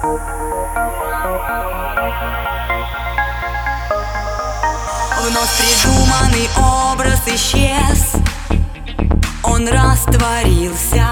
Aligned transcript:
Вновь 0.00 0.20
придуманный 5.58 6.48
образ 6.56 7.20
исчез. 7.26 8.12
Он 9.42 9.66
растворился. 9.66 11.08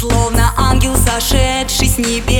Словно 0.00 0.52
ангел, 0.56 0.96
сошедший 0.96 1.86
с 1.86 1.98
небес. 1.98 2.37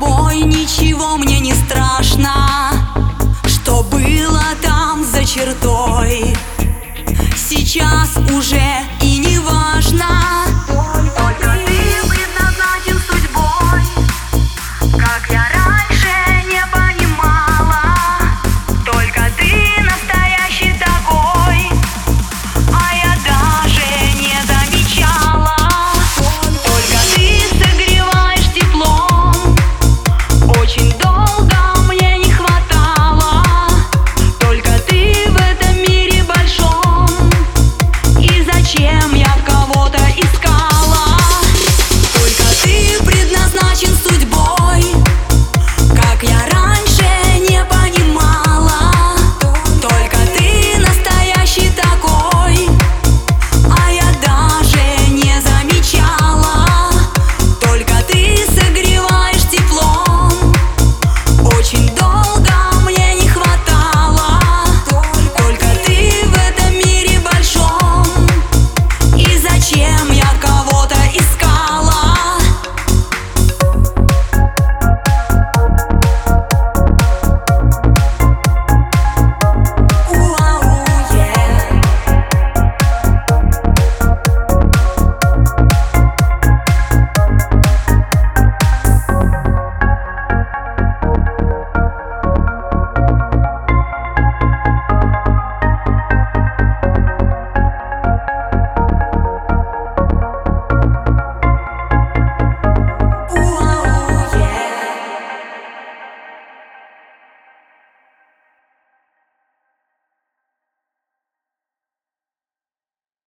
тобой 0.00 0.40
ничего 0.40 1.16
мне 1.16 1.40
не 1.40 1.52
страшно. 1.52 2.72
Что 3.46 3.82
было 3.82 4.42
там 4.62 5.04
за 5.04 5.24
чертой? 5.24 6.34
Сейчас 7.36 8.16
уже 8.34 8.62